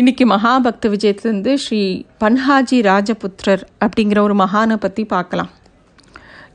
[0.00, 1.78] இன்னைக்கு மகாபக்த விஜயத்துலேருந்து ஸ்ரீ
[2.22, 5.48] பன்ஹாஜி ராஜபுத்திரர் அப்படிங்கிற ஒரு மகானை பற்றி பார்க்கலாம்.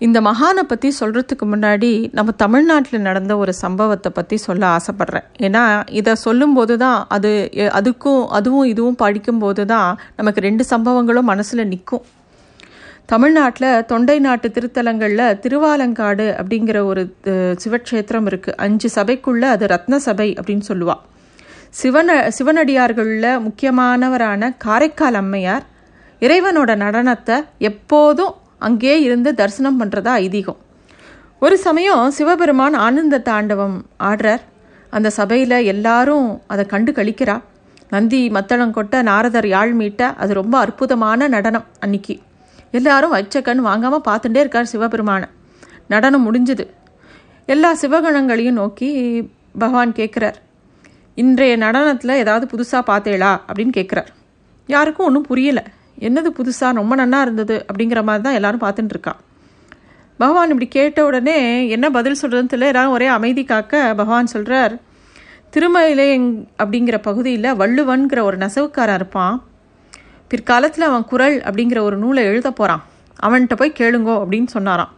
[0.06, 5.28] இந்த மகானை பற்றி சொல்கிறதுக்கு முன்னாடி நம்ம தமிழ்நாட்டில் நடந்த ஒரு சம்பவத்தை பற்றி சொல்ல ஆசைப்பட்றேன்.
[5.48, 5.64] ஏன்னா
[6.00, 7.32] இதை சொல்லும்போது தான் அது
[7.80, 9.90] அதுக்கும் அதுவும் இதுவும் படிக்கும்போது தான்
[10.20, 12.06] நமக்கு ரெண்டு சம்பவங்களும் மனசில் நிற்கும்
[13.14, 17.04] தமிழ்நாட்டில் தொண்டை நாட்டு திருத்தலங்களில் திருவாலங்காடு அப்படிங்கிற ஒரு
[17.64, 21.02] சிவக்ஷேத்திரம் இருக்குது அஞ்சு சபைக்குள்ளே அது ரத்ன சபை அப்படின்னு சொல்லுவாள்
[21.74, 25.66] சிவன சிவனடியார்களில் முக்கியமானவரான காரைக்கால் அம்மையார்
[26.22, 27.38] இறைவனோட நடனத்தை
[27.70, 28.34] எப்போதும்
[28.68, 30.60] அங்கே இருந்து தரிசனம் பண்ணுறதா ஐதீகம்.
[31.40, 33.78] ஒரு சமயம் சிவபெருமான் ஆனந்த தாண்டவம்
[34.10, 34.44] ஆடுறார்.
[34.90, 37.38] அந்த சபையில் எல்லாரும் அதை கண்டு கழிக்கிறா
[37.94, 42.16] நந்தி மத்தளம் கொட்ட நாரதர் யாழ் மீட்ட அது ரொம்ப அற்புதமான நடனம் அன்னைக்கு.
[42.78, 45.28] எல்லாரும் வச்ச கண் வாங்காமல் பார்த்துட்டே இருக்கார் சிவபெருமானை.
[45.88, 46.66] நடனம் முடிஞ்சுது.
[47.46, 48.90] எல்லா சிவகணங்களையும் நோக்கி
[49.62, 50.40] பகவான் கேட்குறார்
[51.16, 53.32] இன்றைய நடனத்தில் ஏதாவது புதுசாக பார்த்தேளா?
[53.48, 54.08] அப்படின்னு கேட்குறார்
[54.68, 55.64] யாருக்கும் ஒன்றும் புரியலை.
[56.00, 59.18] என்னது புதுசாக ரொம்ப நன்னா இருந்தது அப்படிங்கிற மாதிரி தான் எல்லாரும் பார்த்துட்டு இருக்கா.
[60.18, 62.70] பகவான் இப்படி கேட்ட உடனே என்ன பதில் சொல்கிறதுன்னு தெரியல.
[62.74, 64.80] எல்லாரும் ஒரே அமைதி காக்க பகவான் சொல்கிறார்
[65.50, 66.20] திருமலை
[66.64, 69.44] அப்படிங்கிற பகுதியில் வள்ளுவன்கிற ஒரு நெசவுக்காரன் இருப்பான்.
[70.28, 72.84] பிற்காலத்தில் அவன் குரல் அப்படிங்கிற ஒரு நூலை எழுத போகிறான்
[73.24, 74.94] அவன்கிட்ட போய் கேளுங்கோ அப்படின்னு சொன்னாராம்.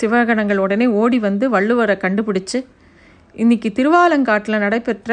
[0.00, 2.66] சிவகணங்கள் உடனே ஓடி வந்து வள்ளுவரை கண்டுபிடிச்சு
[3.34, 5.10] இன்னைக்கு திருவாலங்காட்டில் நடைபெற்ற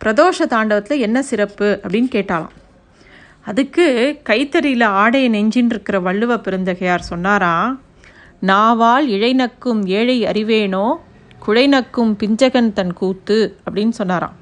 [0.00, 2.54] பிரதோஷ தாண்டவத்தில் என்ன சிறப்பு அப்படின்னு கேட்டாலாம்.
[3.44, 3.86] அதுக்கு
[4.28, 7.74] கைத்தறியில் ஆடையை நெஞ்சின்னு இருக்கிற வள்ளுவ பெருந்தகையார் சொன்னாராம்
[8.42, 10.86] நாவால் இழைநக்கும் ஏழை அறிவேனோ
[11.46, 14.36] குழைநக்கும் பிஞ்சகன் தன் கூத்து அப்படின்னு சொன்னாராம்.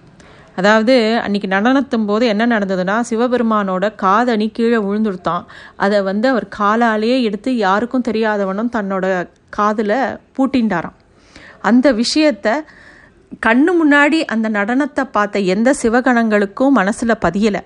[0.56, 5.44] அதாவது அன்னைக்கு நடனத்தும் போது என்ன நடந்ததுன்னா சிவபெருமானோட காதணி கீழே விழுந்துடுத்தான்.
[5.77, 9.98] அதை வந்து அவர் காலாலேயே எடுத்து யாருக்கும் தெரியாதவனும் தன்னோட காதில்
[10.38, 10.98] பூட்டிண்டாராம்
[11.60, 12.52] அந்த விஷயத்தை
[13.46, 17.60] கண்ணு முன்னாடி அந்த நடனத்தை பார்த்த எந்த சிவகணங்களுக்கும் மனசில் பதியலை.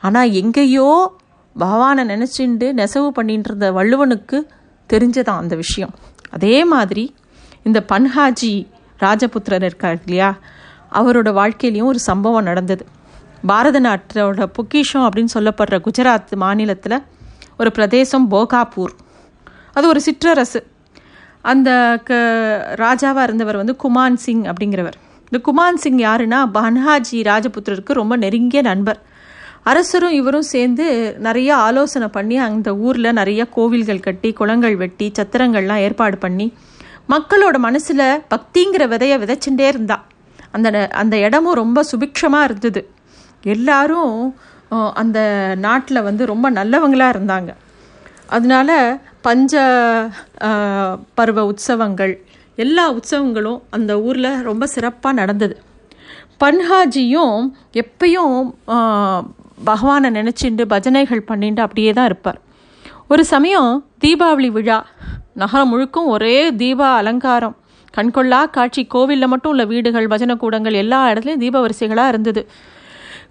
[0.00, 1.16] ஆனால் எங்கேயோ
[1.58, 4.46] பகவானை நினச்சிண்டு நெசவு பண்ணிட்டு இருந்த வள்ளுவனுக்கு
[4.92, 5.94] தெரிஞ்சதான் அந்த விஷயம்.
[6.30, 7.14] அதே மாதிரி
[7.62, 8.66] இந்த பன்ஹாஜி
[9.00, 10.38] ராஜபுத்திரர் இருக்கார் இல்லையா?
[10.92, 12.86] அவரோட வாழ்க்கையிலையும் ஒரு சம்பவம் நடந்தது.
[13.46, 17.02] பாரத நாட்டோட பொக்கிஷம் அப்படின்னு சொல்லப்படுற குஜராத் மாநிலத்தில்
[17.58, 18.94] ஒரு பிரதேசம் போகாப்பூர்.
[19.72, 20.62] அது ஒரு சிற்றரசு.
[21.44, 22.14] அந்த க
[22.78, 24.92] ராஜாவாக இருந்தவர் வந்து குமான் சிங் அப்படிங்கிறவர்.
[25.30, 29.02] இந்த குமான் சிங் யாருன்னா பன்ஹாஜி ராஜபுத்திரருக்கு ரொம்ப நெருங்கிய நண்பர்.
[29.62, 36.18] அரசரும் இவரும் சேர்ந்து நிறைய ஆலோசனை பண்ணி அந்த ஊரில் நிறைய கோவில்கள் கட்டி குளங்கள் வெட்டி சத்திரங்கள்லாம் ஏற்பாடு
[36.18, 36.52] பண்ணி
[37.08, 40.04] மக்களோட மனசில் பக்திங்கிற விதையை விதைச்சுட்டே இருந்தா.
[40.50, 42.90] அந்த ந- அந்த இடமும் ரொம்ப சுபிக்ஷமாக இருந்தது.
[43.42, 44.34] எல்லாரும்
[44.94, 47.54] அந்த நாட்டில் வந்து ரொம்ப நல்லவங்களாக இருந்தாங்க.
[48.36, 48.70] அதனால
[49.26, 49.52] பஞ்ச
[51.18, 52.14] பருவ உற்சவங்கள்
[52.64, 55.54] எல்லா உற்சவங்களும் அந்த ஊரில் ரொம்ப சிறப்பாக நடந்தது.
[56.42, 57.38] பன்ஹாஜியும்
[57.82, 58.36] எப்பயும்
[59.68, 62.38] பகவானை நினச்சிண்டு பஜனைகள் பண்ணிட்டு அப்படியே தான் இருப்பார்.
[63.12, 63.72] ஒரு சமயம்
[64.04, 64.78] தீபாவளி விழா
[65.42, 67.56] நகரம் முழுக்கும் ஒரே தீபா அலங்காரம்.
[67.96, 72.42] கண்கொள்ளா காட்சி கோவிலில் மட்டும் உள்ள வீடுகள் பஜனை கூடங்கள் எல்லா இடத்துலையும் தீப வரிசைகளாக இருந்தது.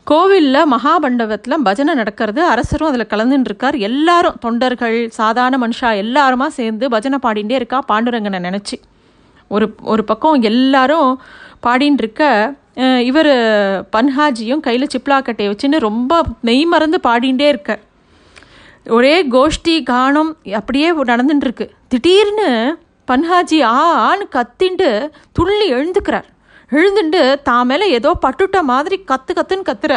[0.10, 2.42] கோவிலில் மகாமண்டபத்தில் பஜனை நடக்கிறது.
[2.54, 8.78] அரசரும் அதில் கலந்துட்டு இருக்கார் எல்லாரும் தொண்டர்கள் சாதாரண மனுஷா எல்லாருமா சேர்ந்து பஜனை பாடிட்டே இருக்கா பாண்டுரங்கனை நினச்சி.
[9.56, 11.12] ஒரு ஒரு பக்கம் எல்லாரும்
[11.66, 12.24] பாடின்னு இருக்க
[13.10, 13.32] இவர்
[13.96, 17.80] பன்ஹாஜியும் கையில் சிப்லாக்கட்டையை வச்சுன்னு ரொம்ப நெய் மறந்து பாடிண்டே இருக்க.
[18.98, 22.50] ஒரே கோஷ்டி கானம் அப்படியே நடந்துட்டு இருக்கு திடீர்னு
[23.12, 24.90] பன்ஹாஜி ஆ ஆன்னு கத்தின்ட்டு
[25.38, 26.28] துள்ளி எழுந்துக்கிறார்.
[26.76, 29.94] எழுந்துட்டு தான் மேலே ஏதோ பட்டுட்ட மாதிரி கத்து கத்துன்னு கத்துற.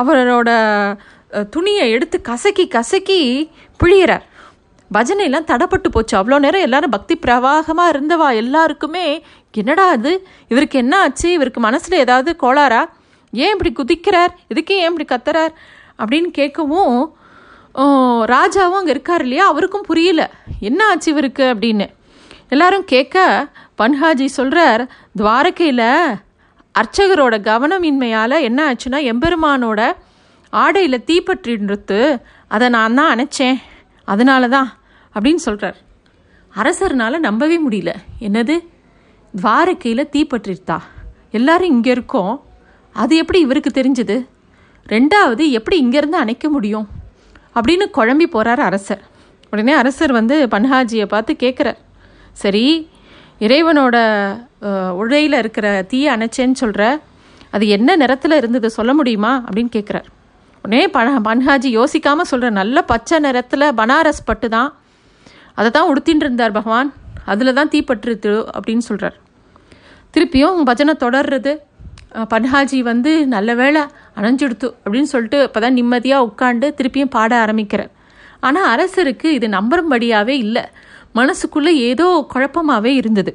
[0.00, 0.50] அவரோட
[1.54, 3.20] துணியை எடுத்து கசக்கி கசக்கி
[3.80, 4.24] பிழியிறார்.
[4.90, 6.14] பஜனைலாம் தடப்பட்டு போச்சு.
[6.18, 9.06] அவ்வளோ நேரம் எல்லாரும் பக்தி பிரவாகமாக இருந்தவா எல்லாருக்குமே?
[9.60, 10.12] என்னடா அது
[10.52, 11.28] இவருக்கு என்ன ஆச்சு?
[11.36, 12.82] இவருக்கு மனசில் ஏதாவது கோளாரா
[13.32, 14.32] ஏன் இப்படி குதிக்கிறார்?
[14.52, 15.52] இதுக்கு ஏன் இப்படி கத்துறார்?
[16.00, 16.96] அப்படின்னு கேட்கவும்
[18.34, 19.46] ராஜாவும் அங்கே இருக்கார் இல்லையா?
[19.52, 20.22] அவருக்கும் புரியல.
[20.68, 21.44] என்ன ஆச்சு இவருக்கு?
[21.54, 21.86] அப்படின்னு.
[22.54, 23.16] எல்லாரும் கேட்க
[23.80, 24.82] பன்ஹாஜி சொல்கிறார்
[25.16, 25.88] துவாரகையில்
[26.78, 29.80] அர்ச்சகரோட கவனமின்மையால் என்ன ஆச்சுன்னா எம்பெருமானோட
[30.50, 33.58] ஆடையில் தீப்பற்றின்றது அதை நான் தான் அணைச்சேன்.
[34.04, 34.68] அதனால தான்
[35.14, 35.78] அப்படின்னு சொல்கிறார்
[36.54, 37.94] அரசர்னால் நம்பவே முடியல.
[38.20, 38.54] என்னது?
[39.40, 40.78] துவாரகையில் தீப்பற்றிருத்தா?
[41.30, 42.44] எல்லாரும் இங்கே இருக்கோம்.
[42.92, 44.16] அது எப்படி இவருக்கு தெரிஞ்சது?
[44.88, 46.88] ரெண்டாவது எப்படி இங்கேருந்து அணைக்க முடியும்?
[47.54, 49.02] அப்படின்னு குழம்பி போகிறார் அரசர்.
[49.50, 51.80] உடனே அரசர் வந்து பன்ஹாஜியை பார்த்து கேட்குறார்
[52.32, 52.90] சரி
[53.40, 53.96] இறைவனோட
[55.00, 56.82] உழையில் இருக்கிற தீயை அணைச்சேன்னு சொல்கிற
[57.56, 59.32] அது என்ன நிறத்தில் இருந்தது சொல்ல முடியுமா?
[59.46, 60.08] அப்படின்னு கேட்குறார்
[60.64, 64.70] உடனே பன பன்ஹாஜி யோசிக்காமல் சொல்கிற நல்ல பச்சை நிறத்தில் பனாரஸ் பட்டு தான்
[65.58, 66.88] அதை தான் உடுத்தின்னு இருந்தார் பகவான்
[67.32, 69.16] அதில் தான் தீப்பற்றுது அப்படின்னு சொல்கிறார்
[70.14, 71.52] திருப்பியும் பஜனை தொடர்றது
[72.32, 73.82] பன்ஹாஜி வந்து நல்ல வேளை
[74.18, 77.90] அணைஞ்சுடுத்து அப்படின்னு சொல்லிட்டு இப்போ தான் நிம்மதியாக உட்காந்து திருப்பியும் பாட ஆரம்பிக்கிறார்.
[78.40, 80.64] ஆனால் அரசருக்கு இது நம்பும்படியாகவே இல்லை.
[81.18, 83.32] மனசுக்குள்ளே ஏதோ குழப்பமாகவே இருந்தது.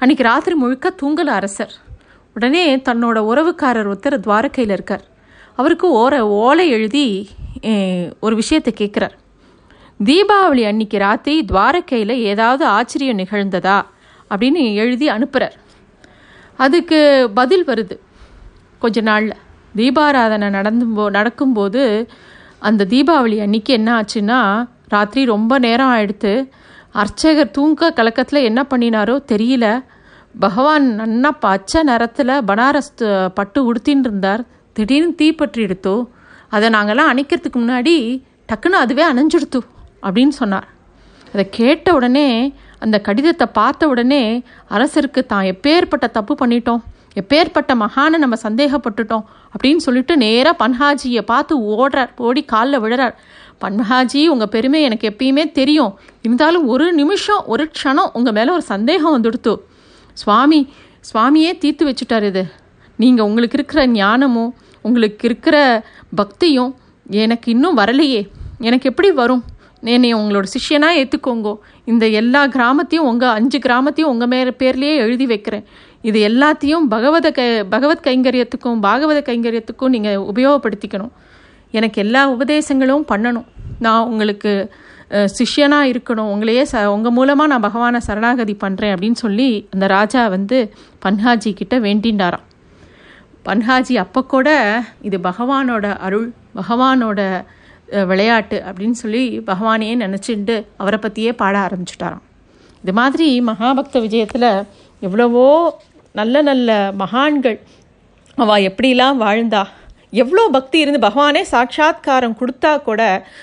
[0.00, 1.74] அன்றைக்கி ராத்திரி முழுக்க தூங்கல அரசர்.
[2.36, 5.04] உடனே தன்னோட உறவுக்காரர் ஒருத்தர் துவாரக்கையில் இருக்கார்.
[5.58, 7.06] அவருக்கு ஓர ஓலை எழுதி
[8.20, 9.14] ஒரு விஷயத்தை கேட்குறார்
[10.00, 13.76] தீபாவளி அன்னைக்கு ராத்திரி துவாரக்கையில் ஏதாவது ஆச்சரியம் நிகழ்ந்ததா?
[14.30, 15.56] அப்படின்னு எழுதி அனுப்புகிறார்
[16.58, 16.98] அதுக்கு
[17.34, 17.96] பதில் வருது.
[18.82, 19.36] கொஞ்ச நாளில்.
[19.76, 21.82] தீபாராதனை நடந்து போ நடக்கும்போது
[22.68, 24.40] அந்த தீபாவளி அன்னைக்கு என்ன ஆச்சுன்னா
[24.94, 26.32] ராத்திரி ரொம்ப நேரம் ஆயிடுத்து
[27.02, 29.66] அர்ச்சகர் தூங்க கலக்கத்தில் என்ன பண்ணினாரோ தெரியல.
[30.44, 32.92] பகவான் நன்னா பச்சை நிறத்தில் பனாரஸ்
[33.38, 34.42] பட்டு உடுத்தின்னு இருந்தார்.
[34.76, 35.96] திடீர்னு தீப்பற்றி எடுத்தோ
[36.56, 37.94] அதை நாங்கள்லாம் அணைக்கிறதுக்கு முன்னாடி
[38.50, 39.60] டக்குன்னு அதுவே அணைஞ்சிடுத்து
[40.06, 40.66] அப்படின்னு சொன்னார்.
[41.32, 42.26] அதை கேட்ட உடனே
[42.84, 44.22] அந்த கடிதத்தை பார்த்த உடனே
[44.76, 46.82] அரசருக்கு தான் எப்பேற்பட்ட தப்பு பண்ணிட்டோம்.
[47.20, 49.24] எப்பேற்பட்ட மகானை நம்ம சந்தேகப்பட்டுட்டோம்
[49.54, 53.14] அப்படின்னு சொல்லிட்டு நேராக பன்ஹாஜியை பார்த்து ஓடுறார் ஓடி காலில் விழுறார்.
[53.60, 55.98] பன்மஹாஜி உங்கள் பெருமை எனக்கு எப்பயுமே தெரியும்.
[56.22, 59.58] இருந்தாலும் ஒரு நிமிஷம் ஒரு க்ஷணம் உங்கள் மேலே ஒரு சந்தேகம் வந்துடுத்து.
[60.12, 62.46] சுவாமி சுவாமியே தீர்த்து வச்சுட்டார் இது.
[62.96, 65.84] நீங்கள் உங்களுக்கு இருக்கிற ஞானமும் உங்களுக்கு இருக்கிற
[66.14, 66.76] பக்தியும்
[67.10, 68.28] எனக்கு இன்னும் வரலையே.
[68.58, 69.44] எனக்கு எப்படி வரும்?
[69.80, 75.64] என்னை உங்களோட சிஷ்யனாக ஏற்றுக்கோங்கோ இந்த எல்லா கிராமத்தையும் உங்கள் அஞ்சு கிராமத்தையும் உங்கள் மே பேர்லேயே எழுதி வைக்கிறேன்.
[76.02, 81.10] இது எல்லாத்தையும் பகவத க பகவத் கைங்கரியத்துக்கும் பாகவத கைங்கரியத்துக்கும் நீங்கள் உபயோகப்படுத்திக்கணும்.
[81.78, 83.46] எனக்கு எல்லா உபதேசங்களும் பண்ணணும்.
[83.84, 84.52] நான் உங்களுக்கு
[85.36, 86.30] சிஷ்யனாக இருக்கணும்.
[86.34, 90.58] உங்களையே ச உங்கள் மூலமாக நான் பகவானை சரணாகதி பண்ணுறேன் அப்படின்னு சொல்லி அந்த ராஜா வந்து
[91.04, 92.46] பன்ஹாஜி கிட்ட வேண்டின்றாராம்
[93.48, 94.48] பன்ஹாஜி அப்போ கூட
[95.08, 96.28] இது பகவானோட அருள்
[96.58, 97.20] பகவானோட
[98.10, 102.24] விளையாட்டு அப்படின்னு சொல்லி பகவானையே நினச்சிட்டு அவரை பற்றியே பாட ஆரம்பிச்சிட்டாராம்.
[102.84, 104.50] இது மாதிரி மகாபக்த விஜயத்தில்
[105.06, 105.46] எவ்வளவோ
[106.20, 106.70] நல்ல நல்ல
[107.02, 107.58] மகான்கள்.
[108.42, 109.62] அவள் எப்படிலாம் வாழ்ந்தா
[110.22, 113.02] எவ்வளோ பக்தி இருந்து பகவானே சாட்சா்காரம் கொடுத்தா கூட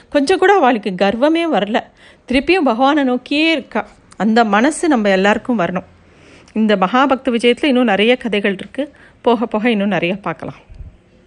[0.10, 1.80] கொஞ்சம் கூட அவளுக்கு கர்வமே வரல.
[2.28, 3.82] திருப்பியும் பகவானை நோக்கியே இருக்கா.
[4.24, 5.88] அந்த மனசு நம்ம எல்லாருக்கும் வரணும்.
[6.54, 8.92] இந்த மகாபக்த விஜயத்தில் இன்னும் நிறைய கதைகள் இருக்குது
[9.22, 10.62] போக போக இன்னும் நிறைய பார்க்கலாம்.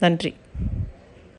[0.00, 0.32] நன்றி.